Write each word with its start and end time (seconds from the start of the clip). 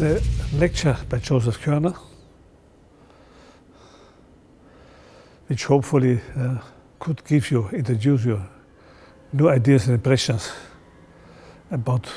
The 0.00 0.22
lecture 0.54 0.96
by 1.10 1.18
Joseph 1.18 1.60
Körner, 1.62 1.94
which 5.46 5.66
hopefully 5.66 6.22
uh, 6.38 6.56
could 6.98 7.22
give 7.26 7.50
you, 7.50 7.68
introduce 7.68 8.24
you 8.24 8.40
new 9.34 9.50
ideas 9.50 9.88
and 9.88 9.96
impressions 9.96 10.50
about 11.70 12.08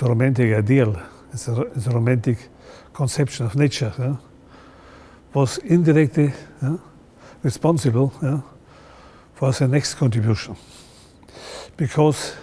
the 0.00 0.08
romantic 0.08 0.52
ideal, 0.52 1.00
the 1.30 1.90
romantic 1.94 2.48
conception 2.92 3.46
of 3.46 3.54
nature, 3.54 4.18
was 5.34 5.58
indirectly 5.58 6.32
yeah, 6.62 6.76
responsible 7.42 8.12
yeah, 8.22 8.40
for 9.34 9.52
the 9.52 9.68
next 9.68 9.94
contribution. 9.94 10.56
Because 11.76 12.34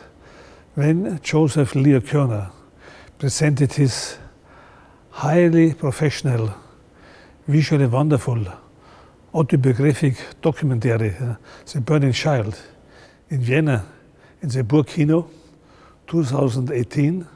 when 0.76 1.20
Joseph 1.22 1.76
Leo 1.76 2.00
Körner 2.00 2.52
presented 3.18 3.74
his 3.74 4.18
highly 5.10 5.74
professional, 5.74 6.54
visually 7.48 7.88
wonderful, 7.88 8.46
autobiographic 9.34 10.16
documentary, 10.42 11.16
uh, 11.20 11.36
The 11.72 11.82
Burning 11.82 12.14
Child, 12.14 12.58
in 13.30 13.42
Vienna, 13.42 13.86
in 14.42 14.50
the 14.50 14.64
Burg 14.64 14.88
Kino, 14.88 15.30
2018. 16.08 17.28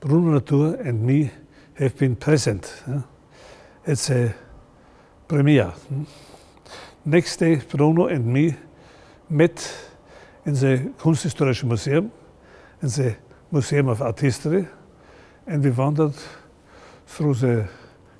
Bruno 0.00 0.34
Latour 0.34 0.74
and 0.76 1.02
me 1.02 1.30
have 1.74 1.96
been 1.96 2.16
present. 2.16 2.82
Uh, 2.88 3.02
it's 3.86 4.10
a 4.10 4.34
premiere. 5.32 5.72
Next 7.06 7.38
day, 7.38 7.56
Bruno 7.56 8.06
and 8.06 8.26
me 8.26 8.54
met 9.30 9.74
in 10.44 10.52
the 10.52 10.92
Kunsthistorische 10.98 11.64
Museum, 11.64 12.12
in 12.82 12.88
the 12.88 13.16
Museum 13.50 13.88
of 13.88 14.02
Art 14.02 14.20
History, 14.20 14.68
and 15.46 15.64
we 15.64 15.70
wandered 15.70 16.12
through 17.06 17.34
the 17.36 17.66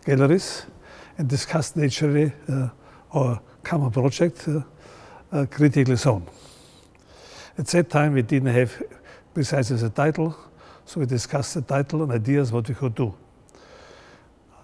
galleries 0.06 0.64
and 1.18 1.28
discussed 1.28 1.76
naturally 1.76 2.32
uh, 2.48 2.70
our 3.12 3.42
common 3.62 3.90
project, 3.90 4.48
uh, 4.48 4.62
uh, 5.32 5.44
Critical 5.50 5.96
Zone. 5.96 6.26
At 7.58 7.66
that 7.66 7.90
time, 7.90 8.14
we 8.14 8.22
didn't 8.22 8.54
have 8.54 8.82
precisely 9.34 9.76
the 9.76 9.90
title, 9.90 10.34
so 10.86 11.00
we 11.00 11.04
discussed 11.04 11.52
the 11.52 11.60
title 11.60 12.04
and 12.04 12.12
ideas 12.12 12.50
what 12.50 12.66
we 12.70 12.74
could 12.74 12.94
do. 12.94 13.14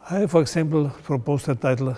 I, 0.08 0.26
for 0.26 0.40
example, 0.40 0.88
proposed 1.02 1.44
the 1.44 1.54
title 1.54 1.94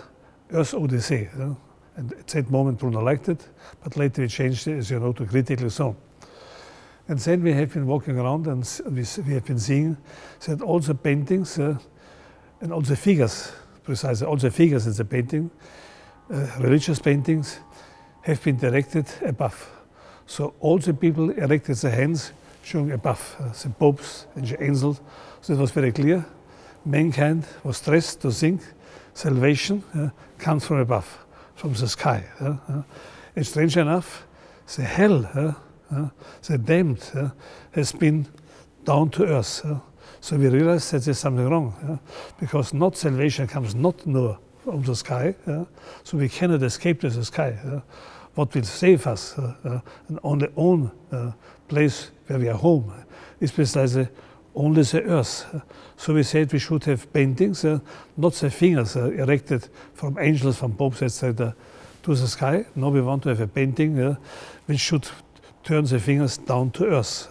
Earth 0.52 0.74
Odyssey. 0.74 1.28
Uh, 1.38 1.54
and 1.96 2.12
at 2.12 2.26
that 2.28 2.50
moment, 2.50 2.78
Bruno 2.78 3.04
but 3.04 3.96
later 3.96 4.22
we 4.22 4.28
changed 4.28 4.66
it, 4.68 4.78
as 4.78 4.90
you 4.90 4.98
know, 4.98 5.12
to 5.12 5.26
Critical 5.26 5.68
Zone. 5.68 5.96
And 7.08 7.18
then 7.18 7.42
we 7.42 7.52
have 7.52 7.72
been 7.72 7.86
walking 7.86 8.18
around 8.18 8.46
and 8.46 8.64
we, 8.86 9.04
we 9.26 9.34
have 9.34 9.44
been 9.44 9.58
seeing 9.58 9.96
that 10.46 10.62
all 10.62 10.78
the 10.78 10.94
paintings 10.94 11.58
uh, 11.58 11.76
and 12.60 12.72
all 12.72 12.80
the 12.80 12.96
figures, 12.96 13.52
precisely 13.82 14.26
all 14.26 14.36
the 14.36 14.50
figures 14.50 14.86
in 14.86 14.92
the 14.92 15.04
painting, 15.04 15.50
uh, 16.32 16.46
religious 16.60 17.00
paintings, 17.00 17.58
have 18.22 18.42
been 18.44 18.56
directed 18.56 19.06
above. 19.26 19.70
So 20.26 20.54
all 20.60 20.78
the 20.78 20.94
people 20.94 21.30
erected 21.30 21.76
their 21.76 21.90
hands 21.90 22.32
showing 22.62 22.92
above, 22.92 23.36
uh, 23.40 23.48
the 23.62 23.70
popes 23.70 24.26
and 24.36 24.46
the 24.46 24.62
angels. 24.62 25.00
So 25.40 25.54
it 25.54 25.58
was 25.58 25.72
very 25.72 25.90
clear. 25.90 26.24
Mankind 26.84 27.44
was 27.64 27.78
stressed 27.78 28.20
to 28.22 28.30
think 28.30 28.62
salvation 29.14 29.82
uh, 29.94 30.08
comes 30.38 30.66
from 30.66 30.78
above, 30.78 31.18
from 31.54 31.72
the 31.72 31.88
sky. 31.88 32.24
Uh, 32.40 32.56
uh. 32.68 32.82
and 33.36 33.46
strange 33.46 33.76
enough, 33.76 34.26
the 34.76 34.82
hell, 34.82 35.20
the 36.42 36.58
damned, 36.58 37.32
has 37.72 37.92
been 37.92 38.26
down 38.84 39.10
to 39.10 39.24
earth. 39.24 39.66
So 40.20 40.36
we 40.36 40.48
realized 40.48 40.92
that 40.92 41.04
there's 41.04 41.18
something 41.18 41.48
wrong, 41.48 42.00
because 42.38 42.72
not 42.72 42.96
salvation 42.96 43.46
comes 43.48 43.74
not 43.74 44.06
nur 44.06 44.38
from 44.64 44.82
the 44.82 44.94
sky, 44.94 45.34
so 46.04 46.18
we 46.18 46.28
cannot 46.28 46.62
escape 46.62 47.00
to 47.00 47.10
the 47.10 47.24
sky. 47.24 47.82
What 48.34 48.54
will 48.54 48.62
save 48.62 49.06
us, 49.08 49.36
and 49.36 50.20
only 50.22 50.48
own 50.56 50.92
place 51.66 52.12
where 52.26 52.38
we 52.38 52.48
are 52.48 52.58
home, 52.58 52.92
is 53.40 53.50
precisely 53.50 54.08
only 54.54 54.82
the 54.82 55.02
earth. 55.04 55.46
So 55.96 56.14
we 56.14 56.22
said 56.22 56.52
we 56.52 56.58
should 56.58 56.84
have 56.84 57.12
paintings, 57.12 57.64
uh, 57.64 57.80
not 58.16 58.34
the 58.34 58.50
fingers 58.50 58.96
uh, 58.96 59.10
erected 59.10 59.68
from 59.94 60.18
angels, 60.18 60.58
from 60.58 60.72
popes, 60.72 61.02
etc., 61.02 61.54
to 62.02 62.14
the 62.14 62.26
sky. 62.26 62.64
No, 62.74 62.88
we 62.88 63.00
want 63.02 63.22
to 63.24 63.28
have 63.28 63.40
a 63.40 63.46
painting 63.46 64.00
uh, 64.00 64.16
which 64.66 64.80
should 64.80 65.06
turn 65.62 65.84
the 65.84 65.98
fingers 65.98 66.38
down 66.38 66.70
to 66.70 66.86
earth. 66.86 67.28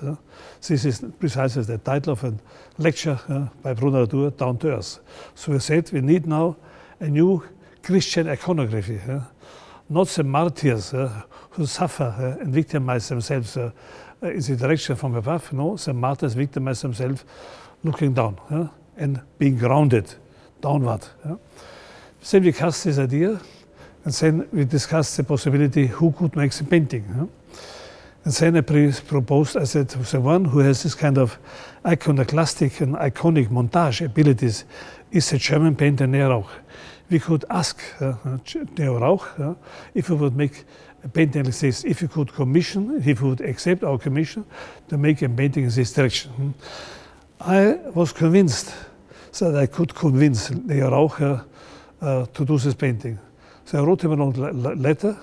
This 0.62 0.86
is 0.86 1.04
precisely 1.20 1.64
the 1.64 1.78
title 1.78 2.14
of 2.14 2.24
a 2.24 2.34
lecture 2.78 3.20
uh, 3.28 3.48
by 3.64 3.74
Bruno 3.74 4.02
Latour, 4.02 4.32
Down 4.32 4.58
to 4.60 4.76
Earth. 4.78 5.00
So 5.36 5.54
we 5.54 5.60
said 5.60 5.92
we 5.92 6.02
need 6.02 6.28
now 6.28 6.56
a 7.00 7.08
new 7.08 7.44
Christian 7.82 8.30
iconography, 8.30 9.00
uh, 9.10 9.22
not 9.90 10.08
the 10.08 10.24
martyrs 10.24 10.94
who 11.52 11.66
suffer 11.66 12.16
eh, 12.20 12.44
and 12.44 12.54
victimize 12.54 13.10
themselves 13.10 13.58
eh, 13.58 13.72
in 14.22 14.40
the 14.40 14.56
direction 14.56 14.96
from 14.96 15.16
above. 15.16 15.52
No, 15.52 15.76
the 15.76 15.94
martyrs 15.94 16.34
victimize 16.34 16.82
themselves 16.82 17.26
looking 17.84 18.14
down 18.14 18.38
eh, 18.52 18.68
and 18.98 19.22
being 19.38 19.58
grounded 19.58 20.14
downward. 20.62 21.02
Then 22.32 22.44
we 22.44 22.52
cast 22.52 22.84
this 22.84 23.00
idea 23.00 23.40
and 24.06 24.14
then 24.14 24.48
we 24.52 24.66
discussed 24.66 25.18
the 25.18 25.24
possibility 25.24 25.88
who 25.88 26.12
could 26.12 26.36
make 26.36 26.52
the 26.52 26.64
painting. 26.64 27.30
And 28.26 28.34
then 28.34 28.58
I 28.58 28.62
proposed, 28.62 29.58
I 29.58 29.64
said, 29.64 29.88
the 29.90 30.22
one 30.22 30.46
who 30.46 30.60
has 30.60 30.84
this 30.84 30.94
kind 30.94 31.18
of 31.18 31.40
iconoclastic 31.86 32.82
and 32.82 32.96
iconic 32.96 33.48
montage 33.48 34.06
abilities 34.06 34.66
is 35.12 35.32
a 35.34 35.38
German 35.38 35.76
painter, 35.76 36.06
Neo 36.06 36.30
Rauch. 36.30 36.50
We 37.10 37.20
could 37.20 37.46
ask 37.50 37.82
uh, 38.02 38.14
Neo 38.78 39.00
Rauch 39.00 39.40
uh, 39.40 39.56
if 39.94 40.08
he 40.08 40.14
would 40.14 40.36
make 40.36 40.64
a 41.04 41.10
painting 41.10 41.44
like 41.44 41.56
this, 41.56 41.84
if 41.84 42.02
he 42.02 42.08
could 42.08 42.32
commission, 42.34 42.98
if 42.98 43.20
he 43.20 43.26
would 43.26 43.42
accept 43.42 43.84
our 43.84 43.98
commission 43.98 44.46
to 44.90 44.98
make 44.98 45.22
a 45.22 45.30
painting 45.30 45.64
in 45.64 45.72
this 45.72 45.94
direction. 45.94 46.54
I 47.40 47.80
was 47.94 48.12
convinced 48.12 48.74
that 49.40 49.56
I 49.56 49.66
could 49.66 49.96
convince 49.96 50.52
Neo 50.52 50.92
Rauch 50.92 51.22
uh, 51.22 51.44
uh, 52.02 52.26
to 52.26 52.46
do 52.46 52.58
this 52.58 52.74
painting. 52.74 53.18
So 53.66 53.82
I 53.82 53.86
wrote 53.86 54.04
him 54.04 54.12
a 54.12 54.16
long 54.16 54.34
letter 54.82 55.18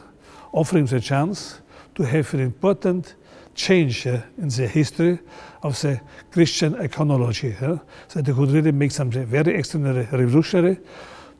offering 0.53 0.87
the 0.87 1.01
chance 1.01 1.61
to 1.95 2.03
have 2.05 2.33
an 2.35 2.41
important 2.41 3.15
change 3.55 4.07
uh, 4.07 4.21
in 4.39 4.49
the 4.49 4.69
history 4.69 5.19
of 5.63 5.81
the 5.81 6.01
Christian 6.31 6.75
iconology. 6.75 7.61
Uh, 7.61 7.79
so 8.09 8.21
they 8.21 8.33
could 8.33 8.51
really 8.51 8.73
make 8.73 8.93
something 8.93 9.25
very 9.27 9.55
extraordinary, 9.55 10.07
revolutionary, 10.13 10.79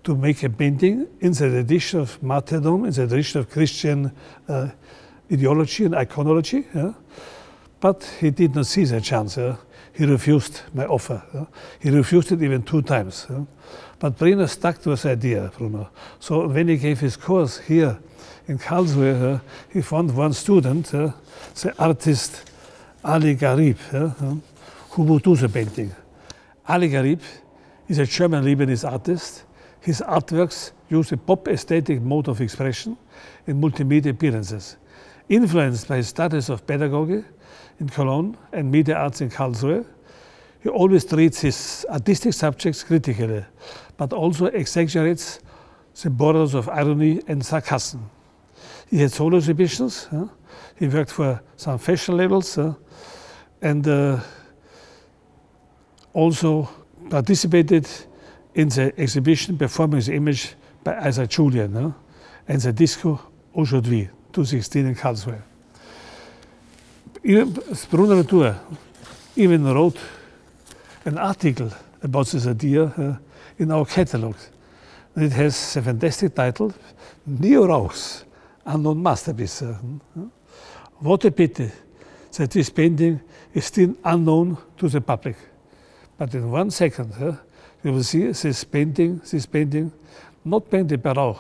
to 0.07 0.15
make 0.15 0.45
a 0.45 0.49
painting 0.49 1.09
in 1.21 1.33
the 1.33 1.51
tradition 1.51 1.99
of 1.99 2.23
martyrdom, 2.23 2.85
in 2.85 2.93
the 2.93 3.07
tradition 3.09 3.41
of 3.41 3.51
Christian 3.51 4.13
uh, 4.49 4.69
ideology 5.31 5.85
and 5.85 5.95
iconology. 5.95 6.65
Uh, 6.75 6.93
but 7.81 8.05
he 8.21 8.31
did 8.31 8.55
not 8.55 8.67
see 8.67 8.85
the 8.85 9.01
chance. 9.01 9.37
Uh, 9.37 9.57
he 9.93 10.07
refused 10.07 10.61
my 10.73 10.87
offer. 10.87 11.21
Uh, 11.35 11.45
he 11.81 11.91
refused 11.91 12.31
it 12.31 12.41
even 12.41 12.63
two 12.63 12.83
times. 12.83 13.27
But 13.99 14.17
Bruno 14.17 14.47
stuck 14.47 14.81
to 14.83 14.91
his 14.91 15.05
idea, 15.05 15.51
Bruno. 15.59 15.91
So 16.21 16.47
when 16.47 16.69
he 16.69 16.77
gave 16.77 17.01
his 17.01 17.17
course 17.17 17.59
here 17.59 17.99
in 18.47 18.59
Karlsruhe, 18.59 19.41
he 19.73 19.83
found 19.83 20.17
one 20.17 20.35
student, 20.35 20.87
the 20.87 21.75
artist 21.81 22.49
Ali 23.03 23.35
Garib, 23.35 23.79
who 24.91 25.03
would 25.03 25.23
do 25.25 25.35
the 25.35 25.49
painting. 25.49 25.91
Ali 26.69 26.91
Garib 26.91 27.21
is 27.89 27.99
a 27.99 28.07
German 28.07 28.45
Lebanese 28.45 28.89
artist. 28.89 29.43
His 29.87 30.01
artworks 30.01 30.73
use 30.89 31.13
a 31.13 31.17
pop 31.17 31.47
aesthetic 31.47 32.03
mode 32.03 32.27
of 32.27 32.41
expression 32.41 32.97
in 33.47 33.61
multimedia 33.61 34.11
appearances. 34.11 34.79
Influenced 35.29 35.87
by 35.87 35.99
his 35.99 36.09
studies 36.09 36.49
of 36.49 36.67
pedagogy 36.67 37.25
in 37.79 37.89
Cologne 37.89 38.37
and 38.53 38.69
media 38.69 38.97
arts 38.97 39.21
in 39.21 39.31
Karlsruhe, 39.31 39.87
he 40.61 40.69
always 40.69 41.05
treats 41.05 41.41
his 41.41 41.87
artistic 41.89 42.35
subjects 42.35 42.83
critically, 42.83 43.45
but 43.97 44.13
also 44.13 44.47
exaggerates 44.47 45.39
the 46.03 46.11
borders 46.11 46.55
of 46.55 46.69
irony 46.69 47.23
and 47.29 47.47
sarcasm. 47.47 48.11
He 48.91 48.99
had 48.99 49.13
solo 49.13 49.37
exhibitions. 49.37 50.09
He 50.75 50.89
worked 50.89 51.13
for 51.13 51.41
some 51.57 51.79
fashion 51.79 52.17
labels 52.17 52.59
and 53.63 53.87
uh, 53.87 54.19
also 56.13 56.69
participated 57.09 57.89
in 58.57 58.71
the 58.71 58.93
exhibition 58.99 59.59
Performing 59.59 60.01
the 60.01 60.15
Image 60.15 60.55
by 60.83 60.97
Isaac 61.07 61.29
Julian 61.29 61.77
uh, 61.77 61.93
and 62.49 62.61
the 62.61 62.73
Disco 62.73 63.21
Aujourd'hui, 63.53 64.09
2016 64.33 64.87
in 64.87 64.95
Karlsruhe. 64.95 65.43
Bruno 67.91 68.17
Latour 68.17 68.57
even 69.37 69.65
wrote 69.65 69.99
an 71.05 71.19
article 71.19 71.71
about 72.03 72.27
this 72.29 72.47
idea 72.47 72.85
uh, 72.85 73.17
in 73.59 73.71
our 73.71 73.85
catalog. 73.85 74.37
It 75.17 75.33
has 75.33 75.77
a 75.77 75.83
fantastic 75.83 76.35
title, 76.35 76.73
Neo 77.27 77.67
Rauch's 77.67 78.25
Unknown 78.65 79.03
Masterpiece. 79.03 79.65
What 81.01 81.25
a 81.27 81.31
pity 81.31 81.71
that 82.37 82.51
this 82.51 82.71
painting 82.71 83.21
is 83.53 83.67
still 83.67 83.95
unknown 84.05 84.57
to 84.79 84.89
the 84.89 85.01
public. 85.01 85.37
But 86.17 86.35
in 86.35 86.51
one 86.51 86.71
second, 86.71 87.39
you 87.87 87.93
will 87.93 88.03
see 88.03 88.33
this 88.33 88.65
painting, 88.65 89.21
this 89.31 89.47
painting, 89.47 89.93
not 90.45 90.69
painted 90.69 91.01
by 91.01 91.13
Rauch, 91.13 91.39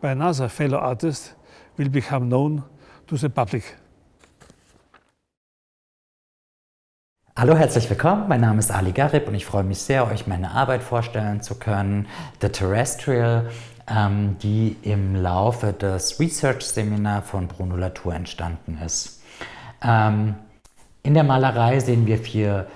by 0.00 0.12
another 0.12 0.48
fellow 0.48 0.78
artist, 0.78 1.34
will 1.76 1.88
become 1.88 2.28
known 2.28 2.62
to 3.08 3.16
the 3.16 3.28
public. 3.28 3.64
Hallo, 7.36 7.56
herzlich 7.56 7.90
willkommen. 7.90 8.28
Mein 8.28 8.40
Name 8.40 8.60
ist 8.60 8.70
Ali 8.70 8.92
Garib 8.92 9.26
und 9.26 9.34
ich 9.34 9.44
freue 9.44 9.64
mich 9.64 9.78
sehr, 9.78 10.06
euch 10.06 10.28
meine 10.28 10.52
Arbeit 10.52 10.84
vorstellen 10.84 11.42
zu 11.42 11.56
können. 11.56 12.06
The 12.40 12.50
Terrestrial, 12.50 13.50
ähm, 13.88 14.36
die 14.40 14.76
im 14.82 15.16
Laufe 15.16 15.72
des 15.72 16.20
Research 16.20 16.62
Seminar 16.66 17.22
von 17.22 17.48
Bruno 17.48 17.76
Latour 17.76 18.14
entstanden 18.14 18.78
ist. 18.84 19.22
Ähm, 19.82 20.36
in 21.02 21.14
der 21.14 21.24
Malerei 21.24 21.80
sehen 21.80 22.06
wir 22.06 22.18
vier 22.18 22.68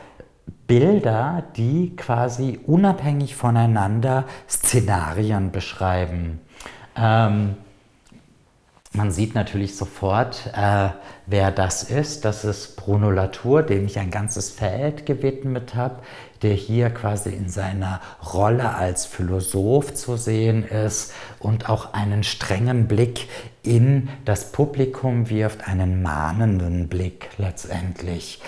Bilder, 0.67 1.45
die 1.57 1.95
quasi 1.97 2.61
unabhängig 2.67 3.37
voneinander 3.37 4.25
Szenarien 4.49 5.53
beschreiben. 5.53 6.41
Ähm, 6.97 7.57
man 8.97 9.11
sieht 9.11 9.35
natürlich 9.35 9.77
sofort, 9.77 10.53
äh, 10.55 10.91
wer 11.27 11.51
das 11.51 11.83
ist. 11.83 12.25
Das 12.25 12.45
ist 12.45 12.77
Bruno 12.77 13.11
Latour, 13.11 13.65
dem 13.65 13.87
ich 13.87 13.99
ein 13.99 14.13
ganzes 14.13 14.51
Feld 14.51 15.05
gewidmet 15.05 15.75
habe, 15.75 15.97
der 16.43 16.55
hier 16.55 16.91
quasi 16.91 17.31
in 17.31 17.49
seiner 17.49 18.01
Rolle 18.33 18.73
als 18.73 19.05
Philosoph 19.05 19.95
zu 19.95 20.17
sehen 20.17 20.63
ist 20.63 21.13
und 21.41 21.69
auch 21.69 21.93
einen 21.93 22.23
strengen 22.23 22.87
Blick 22.87 23.29
in 23.65 24.09
das 24.25 24.53
Publikum 24.53 25.29
wirft, 25.29 25.67
einen 25.67 26.01
mahnenden 26.03 26.89
Blick 26.89 27.31
letztendlich. 27.37 28.41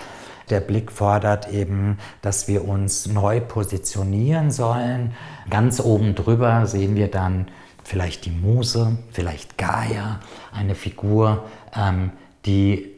Der 0.51 0.61
Blick 0.61 0.93
fordert 0.93 1.51
eben, 1.53 1.99
dass 2.23 2.47
wir 2.47 2.67
uns 2.67 3.07
neu 3.07 3.41
positionieren 3.41 4.51
sollen. 4.51 5.15
Ganz 5.51 5.81
oben 5.81 6.15
drüber 6.15 6.67
sehen 6.67 6.95
wir 6.95 7.11
dann 7.11 7.49
vielleicht 7.83 8.25
die 8.27 8.31
Muse, 8.31 8.99
vielleicht 9.13 9.59
Gaia, 9.59 10.21
eine 10.53 10.75
Figur, 10.75 11.45
ähm, 11.75 12.13
die 12.45 12.93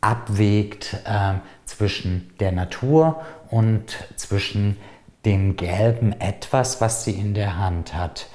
abwägt 0.00 0.94
äh, 1.04 1.34
zwischen 1.64 2.30
der 2.40 2.52
Natur 2.52 3.22
und 3.50 3.96
zwischen 4.16 4.76
dem 5.24 5.56
gelben 5.56 6.12
Etwas, 6.20 6.80
was 6.80 7.04
sie 7.04 7.12
in 7.12 7.32
der 7.34 7.58
Hand 7.58 7.94
hat. 7.94 8.28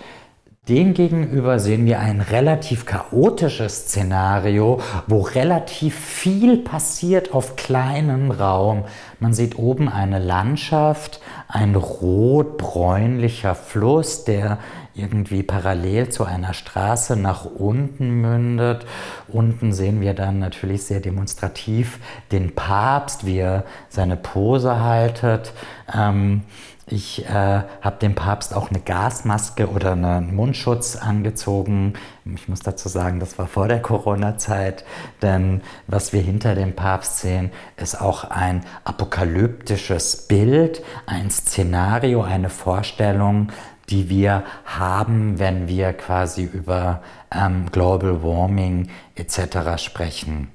Demgegenüber 0.68 1.58
sehen 1.58 1.86
wir 1.88 2.00
ein 2.00 2.22
relativ 2.22 2.86
chaotisches 2.86 3.88
Szenario, 3.88 4.80
wo 5.08 5.22
relativ 5.22 5.96
viel 5.96 6.58
passiert 6.58 7.34
auf 7.34 7.56
kleinem 7.56 8.30
Raum. 8.30 8.86
Man 9.20 9.34
sieht 9.34 9.58
oben 9.58 9.90
eine 9.90 10.20
Landschaft, 10.20 11.22
ein 11.48 11.74
rot-bräunlicher 11.74 13.56
Fluss, 13.56 14.26
der 14.26 14.60
irgendwie 14.94 15.44
parallel 15.44 16.10
zu 16.10 16.26
einer 16.26 16.54
Straße 16.54 17.16
nach 17.16 17.46
unten 17.46 18.22
mündet. 18.22 18.86
Unten 19.28 19.74
sehen 19.74 20.02
wir 20.02 20.14
dann 20.14 20.38
natürlich 20.38 20.84
sehr 20.84 21.00
demonstrativ 21.00 22.00
den 22.32 22.54
Papst, 22.54 23.26
wie 23.26 23.38
er 23.38 23.64
seine 23.88 24.18
Pose 24.18 24.82
haltet. 24.84 25.54
Ähm, 25.92 26.44
ich 26.92 27.26
äh, 27.26 27.30
habe 27.30 27.98
dem 28.02 28.16
Papst 28.16 28.56
auch 28.56 28.70
eine 28.70 28.80
Gasmaske 28.80 29.70
oder 29.70 29.94
einen 29.94 30.36
Mundschutz 30.36 30.96
angezogen. 30.96 31.94
Ich 32.26 32.48
muss 32.48 32.62
dazu 32.62 32.90
sagen, 32.90 33.20
das 33.20 33.38
war 33.38 33.48
vor 33.48 33.68
der 33.68 33.82
Corona-Zeit, 33.82 34.84
denn 35.22 35.62
was 35.88 36.14
wir 36.14 36.22
hinter 36.22 36.56
dem 36.56 36.76
Papst 36.76 37.20
sehen, 37.20 37.52
ist 37.78 38.00
auch 38.00 38.24
ein 38.24 38.66
apokalyptisches 38.84 40.28
Bild, 40.28 40.84
ein 41.06 41.30
Szenario, 41.30 42.24
eine 42.24 42.50
Vorstellung, 42.50 43.52
die 43.90 44.10
wir 44.10 44.44
haben, 44.66 45.40
wenn 45.40 45.68
wir 45.68 45.94
quasi 45.94 46.44
über 46.44 47.02
ähm, 47.32 47.68
Global 47.72 48.24
Warming 48.24 48.90
etc. 49.16 49.82
sprechen. 49.82 50.50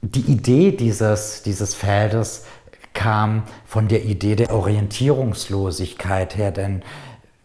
Die 0.00 0.20
Idee 0.20 0.72
dieses, 0.72 1.42
dieses 1.42 1.74
Feldes 1.74 2.44
kam 2.98 3.44
von 3.64 3.86
der 3.86 4.04
Idee 4.04 4.34
der 4.34 4.52
Orientierungslosigkeit 4.52 6.36
her, 6.36 6.50
denn 6.50 6.82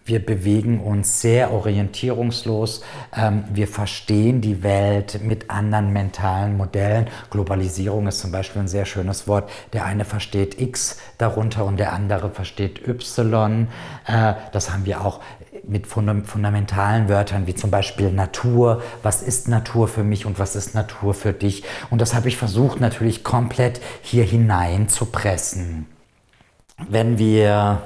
wir 0.04 0.26
bewegen 0.26 0.82
uns 0.82 1.22
sehr 1.22 1.54
orientierungslos. 1.54 2.84
Ähm, 3.16 3.44
wir 3.54 3.68
verstehen 3.68 4.42
die 4.42 4.64
Welt 4.64 5.22
mit 5.24 5.52
anderen 5.52 5.94
mentalen 5.94 6.58
Modellen. 6.58 7.08
Globalisierung 7.30 8.08
ist 8.08 8.20
zum 8.20 8.32
Beispiel 8.32 8.64
ein 8.64 8.68
sehr 8.68 8.86
schönes 8.86 9.28
Wort. 9.28 9.50
Der 9.74 9.86
eine 9.86 10.06
versteht 10.06 10.60
X 10.60 10.98
darunter 11.20 11.66
und 11.66 11.80
der 11.80 11.94
andere 11.94 12.32
versteht 12.32 12.88
Y. 12.88 13.68
Äh, 14.08 14.34
das 14.52 14.74
haben 14.74 14.86
wir 14.86 15.06
auch 15.06 15.22
mit 15.64 15.88
fundamentalen 15.88 17.10
Wörtern 17.10 17.48
wie 17.48 17.56
zum 17.56 17.72
Beispiel 17.72 18.12
Natur. 18.12 18.82
Was 19.02 19.22
ist 19.22 19.48
Natur 19.48 19.88
für 19.88 20.04
mich 20.04 20.26
und 20.26 20.40
was 20.40 20.56
ist 20.56 20.76
Natur 20.76 21.14
für 21.14 21.34
dich? 21.34 21.64
Und 21.90 22.02
das 22.02 22.14
habe 22.14 22.28
ich 22.28 22.38
versucht 22.38 22.80
natürlich 22.80 23.24
komplett 23.24 23.82
hier 24.02 24.24
hinein 24.24 24.90
zu 24.90 25.06
pressen. 25.06 25.88
Wenn 26.90 27.18
wir 27.18 27.82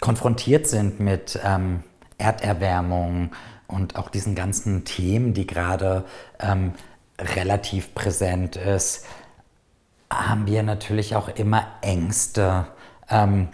konfrontiert 0.00 0.66
sind 0.66 1.00
mit 1.00 1.38
ähm, 1.44 1.82
Erderwärmung 2.18 3.32
und 3.66 3.96
auch 3.96 4.08
diesen 4.08 4.34
ganzen 4.34 4.84
Themen, 4.84 5.34
die 5.34 5.46
gerade 5.46 6.04
ähm, 6.40 6.74
relativ 7.18 7.94
präsent 7.94 8.56
ist, 8.56 9.04
haben 10.12 10.46
wir 10.46 10.62
natürlich 10.62 11.16
auch 11.16 11.28
immer 11.28 11.66
Ängste, 11.80 12.66
ähm, 13.10 13.48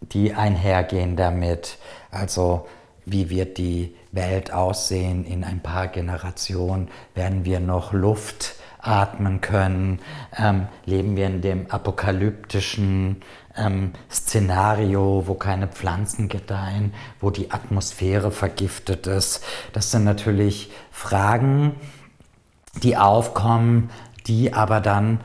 die 0.00 0.34
einhergehen 0.34 1.16
damit. 1.16 1.78
Also 2.10 2.66
wie 3.04 3.30
wird 3.30 3.58
die 3.58 3.94
Welt 4.12 4.52
aussehen 4.52 5.24
in 5.24 5.44
ein 5.44 5.60
paar 5.60 5.88
Generationen? 5.88 6.88
Werden 7.14 7.44
wir 7.44 7.60
noch 7.60 7.92
Luft 7.92 8.54
atmen 8.80 9.40
können? 9.40 10.00
Ähm, 10.36 10.66
leben 10.84 11.16
wir 11.16 11.26
in 11.26 11.40
dem 11.40 11.70
apokalyptischen 11.70 13.22
ähm, 13.56 13.92
Szenario, 14.10 15.24
wo 15.26 15.34
keine 15.34 15.68
Pflanzen 15.68 16.28
gedeihen, 16.28 16.94
wo 17.20 17.30
die 17.30 17.50
Atmosphäre 17.50 18.30
vergiftet 18.30 19.06
ist? 19.06 19.44
Das 19.72 19.90
sind 19.90 20.04
natürlich 20.04 20.70
Fragen, 20.90 21.74
die 22.82 22.96
aufkommen, 22.96 23.90
die 24.26 24.54
aber 24.54 24.80
dann 24.80 25.20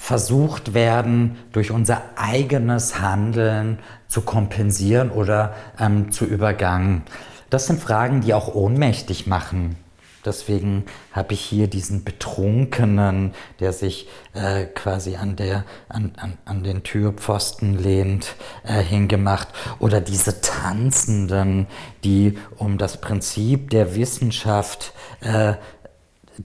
versucht 0.00 0.72
werden, 0.72 1.36
durch 1.52 1.70
unser 1.70 2.00
eigenes 2.16 3.00
Handeln 3.00 3.78
zu 4.08 4.22
kompensieren 4.22 5.10
oder 5.10 5.54
ähm, 5.78 6.10
zu 6.10 6.24
übergangen. 6.24 7.02
Das 7.50 7.66
sind 7.66 7.80
Fragen, 7.80 8.22
die 8.22 8.32
auch 8.32 8.54
ohnmächtig 8.54 9.26
machen. 9.26 9.76
Deswegen 10.24 10.86
habe 11.12 11.34
ich 11.34 11.40
hier 11.42 11.66
diesen 11.66 12.02
Betrunkenen, 12.02 13.34
der 13.60 13.74
sich 13.74 14.08
äh, 14.32 14.64
quasi 14.64 15.16
an, 15.16 15.36
der, 15.36 15.64
an, 15.90 16.12
an, 16.16 16.38
an 16.46 16.64
den 16.64 16.82
Türpfosten 16.82 17.78
lehnt, 17.78 18.36
äh, 18.64 18.82
hingemacht. 18.82 19.48
Oder 19.80 20.00
diese 20.00 20.40
Tanzenden, 20.40 21.66
die 22.04 22.38
um 22.56 22.78
das 22.78 23.02
Prinzip 23.02 23.68
der 23.68 23.94
Wissenschaft, 23.94 24.94
äh, 25.20 25.54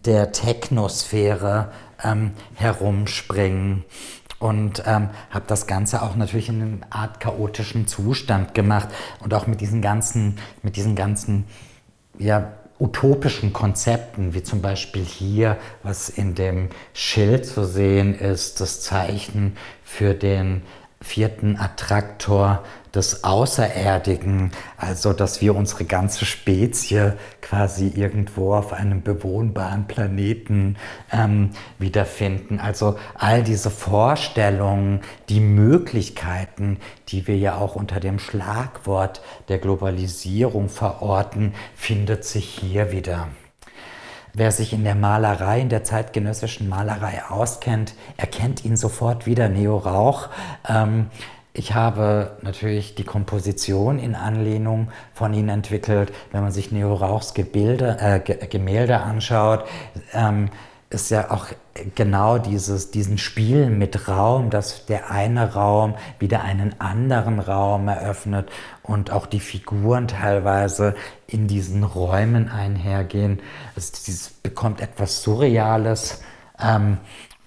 der 0.04 0.32
Technosphäre 0.34 1.72
ähm, 2.04 2.32
herumspringen 2.56 3.84
und 4.40 4.84
ähm, 4.86 5.10
habe 5.30 5.46
das 5.48 5.68
Ganze 5.68 6.02
auch 6.02 6.16
natürlich 6.16 6.50
in 6.50 6.62
einer 6.62 6.88
Art 6.90 7.20
chaotischen 7.20 7.88
Zustand 7.88 8.54
gemacht 8.54 8.90
und 9.20 9.34
auch 9.34 9.48
mit 9.48 9.62
diesen 9.62 9.82
ganzen, 9.82 10.38
mit 10.62 10.75
diesen 10.75 10.96
ganzen, 10.96 11.46
ja, 12.18 12.54
utopischen 12.78 13.54
Konzepten, 13.54 14.34
wie 14.34 14.44
zum 14.44 14.62
Beispiel 14.62 15.04
hier, 15.04 15.58
was 15.84 16.10
in 16.10 16.36
dem 16.36 16.70
Schild 16.94 17.46
zu 17.46 17.64
sehen 17.64 18.14
ist, 18.14 18.60
das 18.60 18.82
Zeichen 18.82 19.56
für 19.84 20.14
den 20.14 20.62
vierten 21.00 21.58
Attraktor 21.58 22.64
des 22.96 23.24
Außererdigen, 23.24 24.52
also 24.78 25.14
dass 25.14 25.42
wir 25.42 25.56
unsere 25.56 25.86
ganze 25.86 26.25
Spezie 26.25 27.14
quasi 27.42 27.88
irgendwo 27.88 28.54
auf 28.54 28.74
einem 28.74 29.04
bewohnbaren 29.04 29.88
Planeten 29.88 30.78
ähm, 31.12 31.52
wiederfinden. 31.78 32.60
Also 32.60 32.98
all 33.16 33.44
diese 33.44 33.70
Vorstellungen, 33.70 35.02
die 35.30 35.42
Möglichkeiten, 35.42 36.80
die 37.10 37.28
wir 37.28 37.38
ja 37.38 37.58
auch 37.58 37.75
unter 37.75 38.00
dem 38.00 38.20
Schlagwort 38.20 39.22
der 39.50 39.58
Globalisierung 39.60 40.70
verorten, 40.70 41.54
findet 41.75 42.24
sich 42.24 42.46
hier 42.46 42.92
wieder. 42.92 43.28
Wer 44.38 44.52
sich 44.52 44.74
in 44.74 44.84
der 44.84 44.96
Malerei, 44.96 45.62
in 45.62 45.70
der 45.70 45.86
zeitgenössischen 45.86 46.68
Malerei 46.68 47.24
auskennt, 47.30 47.94
erkennt 48.18 48.66
ihn 48.66 48.75
sofort 48.75 49.25
wieder, 49.25 49.48
Neo 49.48 49.78
Rauch. 49.78 50.28
Ähm, 50.68 51.10
Ich 51.58 51.74
habe 51.74 52.36
natürlich 52.42 52.96
die 52.96 53.06
Komposition 53.06 53.98
in 53.98 54.14
Anlehnung 54.14 54.90
von 55.14 55.34
ihnen 55.34 55.48
entwickelt. 55.48 56.12
Wenn 56.34 56.42
man 56.42 56.52
sich 56.52 56.74
Neo 56.74 56.94
Rauchs 56.94 57.34
Gebilde, 57.34 57.98
äh, 58.02 58.48
Gemälde 58.48 59.00
anschaut, 59.00 59.64
ähm, 60.12 60.50
ist 60.90 61.12
ja 61.12 61.32
auch 61.32 61.48
genau 61.96 62.40
dieses, 62.40 62.92
diesen 62.92 63.18
Spiel 63.18 63.70
mit 63.70 64.10
Raum, 64.10 64.50
dass 64.50 64.86
der 64.86 65.12
eine 65.12 65.54
Raum 65.54 65.96
wieder 66.20 66.44
einen 66.44 66.80
anderen 66.82 67.40
Raum 67.40 67.88
eröffnet 67.88 68.50
und 68.84 69.12
auch 69.12 69.26
die 69.26 69.40
Figuren 69.40 70.10
teilweise 70.10 70.94
in 71.26 71.48
diesen 71.48 71.86
Räumen 71.86 72.50
einhergehen. 72.50 73.42
Dieses 73.78 74.30
bekommt 74.30 74.82
etwas 74.82 75.24
Surreales 75.24 76.22
ähm, 76.62 76.98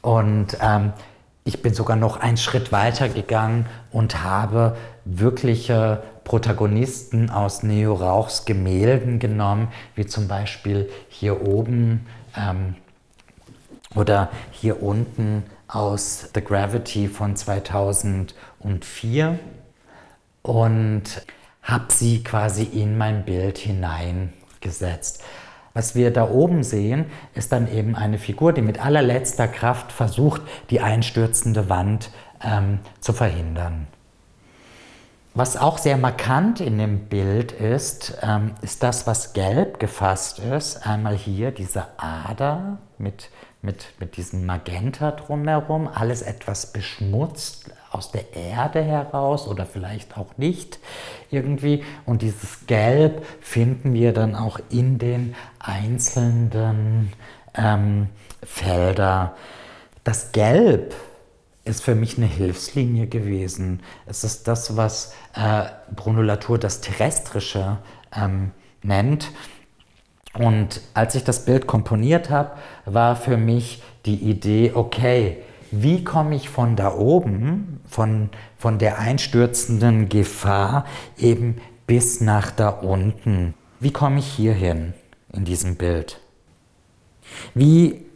und 0.01 0.57
ähm, 0.63 0.95
ich 1.49 1.63
bin 1.63 1.73
sogar 1.73 1.97
noch 1.97 2.19
einen 2.19 2.37
Schritt 2.37 2.73
weiter 2.73 3.09
gegangen 3.09 3.65
und 3.91 4.23
habe 4.23 4.77
wirkliche 5.07 6.03
Protagonisten 6.23 7.31
aus 7.31 7.63
Neo 7.63 7.95
Rauchs 7.95 8.45
Gemälden 8.45 9.19
genommen, 9.19 9.69
wie 9.95 10.05
zum 10.05 10.29
Beispiel 10.29 10.91
hier 11.09 11.49
oben 11.49 12.07
ähm, 12.37 12.75
oder 13.95 14.29
hier 14.51 14.83
unten 14.83 15.43
aus 15.69 16.29
The 16.35 16.45
Gravity 16.45 17.09
von 17.09 17.35
2004 17.35 19.39
und 20.43 21.05
habe 21.63 21.87
sie 21.89 22.23
quasi 22.23 22.65
in 22.65 22.99
mein 22.99 23.25
Bild 23.25 23.57
hineingesetzt. 23.57 25.25
Was 25.79 25.95
wir 25.95 26.13
da 26.13 26.29
oben 26.29 26.65
sehen, 26.65 27.05
ist 27.37 27.53
dann 27.53 27.73
eben 27.73 27.95
eine 27.95 28.19
Figur, 28.19 28.53
die 28.53 28.63
mit 28.63 28.85
allerletzter 28.85 29.47
Kraft 29.47 29.93
versucht, 29.93 30.43
die 30.71 30.81
einstürzende 30.81 31.69
Wand 31.69 32.11
ähm, 32.43 32.81
zu 32.99 33.13
verhindern. 33.13 33.87
Was 35.35 35.57
auch 35.57 35.79
sehr 35.79 35.97
markant 35.97 36.61
in 36.61 36.79
dem 36.79 37.05
Bild 37.05 37.53
ist, 37.53 38.19
ähm, 38.23 38.57
ist 38.61 38.83
das, 38.83 39.07
was 39.07 39.35
gelb 39.35 39.79
gefasst 39.79 40.41
ist. 40.41 40.85
Einmal 40.85 41.15
hier 41.15 41.53
diese 41.53 41.87
Ader 41.97 42.79
mit, 42.99 43.31
mit, 43.63 43.87
mit 43.99 44.17
diesem 44.17 44.47
Magenta 44.47 45.11
drumherum, 45.11 45.89
alles 45.89 46.23
etwas 46.23 46.73
beschmutzt, 46.73 47.71
aus 47.91 48.11
der 48.13 48.35
Erde 48.35 48.83
heraus 48.83 49.49
oder 49.49 49.65
vielleicht 49.67 50.17
auch 50.17 50.37
nicht 50.37 50.79
irgendwie. 51.31 51.85
Und 52.05 52.23
dieses 52.23 52.67
Gelb 52.67 53.25
finden 53.41 53.95
wir 53.95 54.13
dann 54.13 54.35
auch 54.35 54.61
in 54.71 54.99
den 54.99 55.35
einzelnen 55.59 57.13
ähm, 57.55 58.09
Felder. 58.43 59.35
Das 60.05 60.33
Gelb 60.33 60.95
ist 61.65 61.83
für 61.83 61.95
mich 61.95 62.17
eine 62.17 62.27
Hilfslinie 62.27 63.07
gewesen. 63.07 63.81
Es 64.07 64.25
ist 64.25 64.49
das, 64.49 64.77
was 64.77 65.15
äh, 65.35 65.65
Bruno 65.95 66.23
Latour 66.23 66.59
das 66.59 66.81
Terrestrische 66.81 67.79
ähm, 68.15 68.53
nennt. 68.83 69.31
Und 70.39 70.81
als 70.95 71.15
ich 71.15 71.25
das 71.25 71.45
Bild 71.45 71.67
komponiert 71.67 72.31
habe, 72.31 72.53
war 72.85 73.17
für 73.17 73.37
mich 73.37 73.83
die 74.07 74.17
Idee, 74.17 74.73
okay, 74.75 75.39
wie 75.71 76.05
komme 76.05 76.37
ich 76.37 76.49
von 76.49 76.77
da 76.77 76.95
oben, 76.95 77.81
von, 77.87 78.31
von 78.57 78.79
der 78.79 78.99
einstürzenden 78.99 80.09
Gefahr 80.09 80.87
eben 81.19 81.57
bis 81.87 82.21
nach 82.21 82.51
da 82.51 82.69
unten? 82.69 83.55
Wie 83.81 83.93
komme 83.93 84.21
ich 84.21 84.27
hier 84.27 84.55
hin 84.55 84.95
in 85.33 85.45
diesem 85.45 85.77
Bild? 85.77 86.21
Wie 87.55 88.07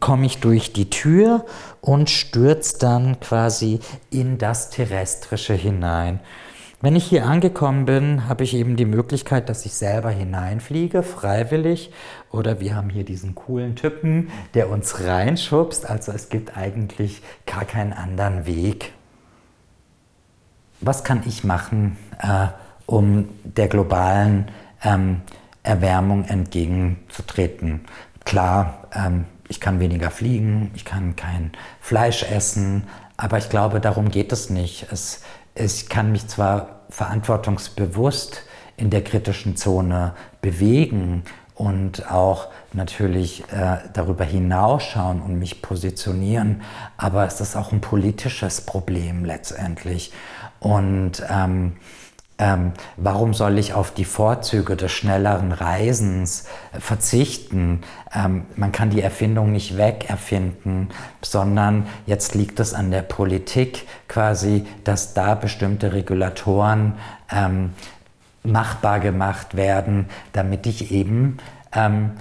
komme 0.00 0.26
ich 0.26 0.38
durch 0.38 0.72
die 0.72 0.90
Tür 0.90 1.44
und 1.80 2.08
stürze 2.08 2.78
dann 2.78 3.20
quasi 3.20 3.80
in 4.10 4.38
das 4.38 4.70
Terrestrische 4.70 5.54
hinein? 5.54 6.20
Wenn 6.84 6.96
ich 6.96 7.06
hier 7.06 7.24
angekommen 7.24 7.86
bin, 7.86 8.28
habe 8.28 8.44
ich 8.44 8.52
eben 8.52 8.76
die 8.76 8.84
Möglichkeit, 8.84 9.48
dass 9.48 9.64
ich 9.64 9.72
selber 9.72 10.10
hineinfliege, 10.10 11.02
freiwillig. 11.02 11.90
Oder 12.30 12.60
wir 12.60 12.76
haben 12.76 12.90
hier 12.90 13.04
diesen 13.04 13.34
coolen 13.34 13.74
Typen, 13.74 14.28
der 14.52 14.68
uns 14.68 15.00
reinschubst. 15.00 15.88
Also 15.88 16.12
es 16.12 16.28
gibt 16.28 16.58
eigentlich 16.58 17.22
gar 17.46 17.64
keinen 17.64 17.94
anderen 17.94 18.44
Weg. 18.44 18.92
Was 20.82 21.04
kann 21.04 21.22
ich 21.26 21.42
machen, 21.42 21.96
äh, 22.18 22.48
um 22.84 23.30
der 23.44 23.68
globalen 23.68 24.48
ähm, 24.82 25.22
Erwärmung 25.62 26.26
entgegenzutreten? 26.26 27.86
Klar, 28.26 28.88
ähm, 28.94 29.24
ich 29.48 29.58
kann 29.58 29.80
weniger 29.80 30.10
fliegen, 30.10 30.70
ich 30.74 30.84
kann 30.84 31.16
kein 31.16 31.52
Fleisch 31.80 32.24
essen, 32.24 32.84
aber 33.16 33.38
ich 33.38 33.48
glaube, 33.48 33.80
darum 33.80 34.10
geht 34.10 34.32
es 34.32 34.50
nicht. 34.50 34.88
Es, 34.92 35.22
ich 35.54 35.88
kann 35.88 36.12
mich 36.12 36.26
zwar 36.28 36.80
verantwortungsbewusst 36.90 38.42
in 38.76 38.90
der 38.90 39.04
kritischen 39.04 39.56
Zone 39.56 40.14
bewegen 40.40 41.24
und 41.54 42.10
auch 42.10 42.48
natürlich 42.72 43.44
äh, 43.52 43.78
darüber 43.92 44.24
hinausschauen 44.24 45.22
und 45.22 45.38
mich 45.38 45.62
positionieren, 45.62 46.62
aber 46.96 47.24
es 47.26 47.40
ist 47.40 47.56
auch 47.56 47.70
ein 47.70 47.80
politisches 47.80 48.60
Problem 48.60 49.24
letztendlich. 49.24 50.12
Und 50.58 51.22
ähm, 51.30 51.76
ähm, 52.36 52.72
warum 52.96 53.32
soll 53.32 53.58
ich 53.58 53.74
auf 53.74 53.92
die 53.92 54.04
Vorzüge 54.04 54.74
des 54.74 54.90
schnelleren 54.90 55.52
Reisens 55.52 56.46
äh, 56.72 56.80
verzichten? 56.80 57.82
Ähm, 58.12 58.46
man 58.56 58.72
kann 58.72 58.90
die 58.90 59.02
Erfindung 59.02 59.52
nicht 59.52 59.76
wegerfinden, 59.76 60.90
sondern 61.22 61.86
jetzt 62.06 62.34
liegt 62.34 62.58
es 62.58 62.74
an 62.74 62.90
der 62.90 63.02
Politik 63.02 63.86
quasi, 64.08 64.66
dass 64.82 65.14
da 65.14 65.36
bestimmte 65.36 65.92
Regulatoren 65.92 66.94
ähm, 67.30 67.70
machbar 68.42 68.98
gemacht 68.98 69.56
werden, 69.56 70.06
damit 70.32 70.66
ich 70.66 70.90
eben 70.90 71.38
ähm, 71.72 72.12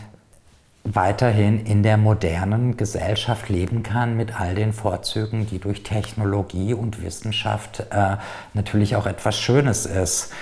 weiterhin 0.83 1.65
in 1.65 1.81
der 1.81 1.97
modernen 1.97 2.75
Gesellschaft 2.75 3.49
leben 3.49 3.83
kann 3.83 4.17
mit 4.17 4.39
all 4.39 4.55
den 4.55 4.73
Vorzügen, 4.73 5.47
die 5.47 5.59
durch 5.59 5.83
Technologie 5.83 6.73
und 6.73 7.01
Wissenschaft 7.01 7.85
äh, 7.91 8.17
natürlich 8.53 8.95
auch 8.95 9.05
etwas 9.05 9.39
Schönes 9.39 9.85
ist. 9.85 10.33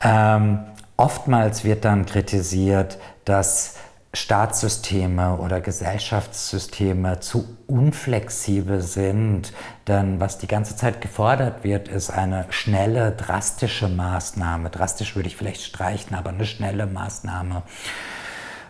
Ähm, 0.00 0.60
oftmals 0.96 1.64
wird 1.64 1.84
dann 1.84 2.06
kritisiert, 2.06 2.98
dass 3.24 3.76
Staatssysteme 4.12 5.36
oder 5.36 5.60
Gesellschaftssysteme 5.60 7.20
zu 7.20 7.56
unflexibel 7.68 8.80
sind. 8.80 9.52
Denn 9.86 10.18
was 10.18 10.38
die 10.38 10.48
ganze 10.48 10.76
Zeit 10.76 11.00
gefordert 11.00 11.62
wird, 11.62 11.86
ist 11.86 12.10
eine 12.10 12.46
schnelle, 12.50 13.12
drastische 13.12 13.88
Maßnahme. 13.88 14.70
Drastisch 14.70 15.14
würde 15.14 15.28
ich 15.28 15.36
vielleicht 15.36 15.62
streichen, 15.62 16.16
aber 16.16 16.30
eine 16.30 16.46
schnelle 16.46 16.86
Maßnahme. 16.86 17.62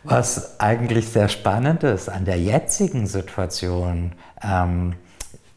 Was 0.02 0.58
eigentlich 0.60 1.08
sehr 1.08 1.28
spannend 1.28 1.82
ist 1.82 2.08
an 2.08 2.24
der 2.24 2.38
jetzigen 2.38 3.06
Situation 3.06 4.12
ähm, 4.42 4.94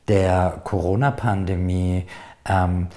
der 0.07 0.61
Corona-Pandemie, 0.63 2.05
ähm, 2.45 2.87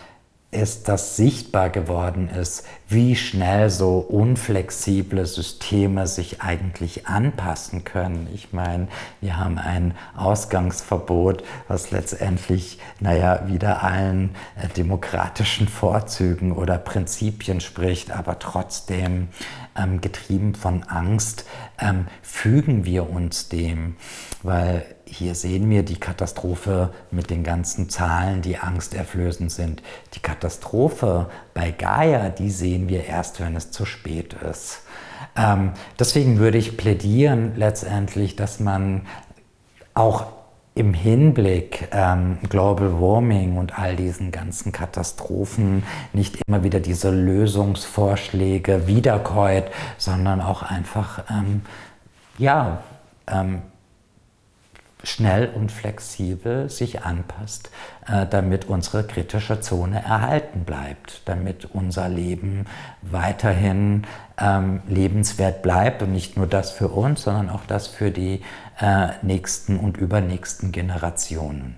ist, 0.53 0.89
dass 0.89 1.17
sichtbar 1.17 1.71
geworden 1.71 2.29
ist, 2.29 2.65
wie 2.89 3.17
schnell 3.17 3.69
so 3.69 3.99
unflexible 3.99 5.27
Systeme 5.27 6.07
sich 6.07 6.41
eigentlich 6.41 7.09
anpassen 7.09 7.85
können. 7.85 8.29
Ich 8.33 8.53
meine, 8.53 8.87
wir 9.21 9.39
haben 9.39 9.59
ein 9.59 9.95
Ausgangsverbot, 10.17 11.43
was 11.67 11.91
letztendlich, 11.91 12.79
naja, 13.01 13.49
wieder 13.49 13.83
allen 13.83 14.37
äh, 14.57 14.69
demokratischen 14.69 15.69
Vorzügen 15.69 16.53
oder 16.53 16.79
Prinzipien 16.79 17.61
spricht, 17.61 18.13
aber 18.13 18.39
trotzdem 18.39 19.29
ähm, 19.77 20.01
getrieben 20.01 20.55
von 20.55 20.85
Angst 20.85 21.45
ähm, 21.79 22.07
fügen 22.23 22.85
wir 22.85 23.11
uns 23.11 23.49
dem, 23.49 23.97
weil 24.43 24.96
hier 25.09 25.35
sehen 25.35 25.71
wir 25.71 25.85
die 25.85 26.01
Katastrophe 26.01 26.91
mit 27.11 27.31
den 27.31 27.45
ganzen 27.45 27.89
Zahlen, 27.89 28.43
die 28.43 28.59
angsterflößend 28.59 29.53
sind. 29.53 29.83
Die 30.15 30.21
Katastrophe 30.21 31.31
bei 31.55 31.71
Gaia, 31.71 32.29
die 32.29 32.51
sehen 32.51 32.89
wir 32.89 33.05
erst, 33.05 33.41
wenn 33.41 33.55
es 33.55 33.71
zu 33.71 33.85
spät 33.85 34.35
ist. 34.35 34.83
Ähm, 35.37 35.73
deswegen 35.99 36.39
würde 36.39 36.59
ich 36.59 36.77
plädieren 36.77 37.53
letztendlich, 37.57 38.37
dass 38.37 38.59
man 38.59 39.03
auch 39.95 40.27
im 40.75 40.93
Hinblick 40.93 41.89
ähm, 41.93 42.39
Global 42.51 43.01
Warming 43.01 43.57
und 43.57 43.79
all 43.79 43.97
diesen 43.97 44.31
ganzen 44.31 44.73
Katastrophen 44.73 45.85
nicht 46.13 46.39
immer 46.47 46.65
wieder 46.65 46.81
diese 46.81 47.11
Lösungsvorschläge 47.11 48.87
wiederkäut, 48.87 49.71
sondern 49.97 50.43
auch 50.43 50.63
einfach 50.63 51.23
ähm, 51.31 51.63
ja, 52.37 52.83
ähm, 53.27 53.63
schnell 55.03 55.49
und 55.55 55.71
flexibel 55.71 56.69
sich 56.69 57.03
anpasst, 57.03 57.71
äh, 58.07 58.27
damit 58.27 58.67
unsere 58.67 59.05
kritische 59.05 59.61
Zone 59.61 60.03
erhalten 60.03 60.65
bleibt, 60.65 61.23
damit 61.27 61.69
unser 61.73 62.09
Leben 62.09 62.67
weiterhin 63.03 64.05
ähm, 64.39 64.83
lebenswert 64.89 65.63
bleibt 65.63 66.03
und 66.03 66.13
nicht 66.13 66.37
nur 66.37 66.47
das 66.47 66.71
für 66.71 66.89
uns, 66.89 67.23
sondern 67.23 67.51
auch 67.51 67.65
das 67.67 67.87
für 67.87 68.11
die 68.11 68.43
äh, 68.81 69.09
nächsten 69.23 69.79
und 69.79 69.97
übernächsten 69.97 70.73
Generationen. 70.73 71.77